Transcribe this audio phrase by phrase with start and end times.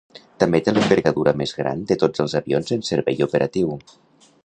[0.43, 3.79] També té l'envergadura més gran de tots els avions en servei operatiu.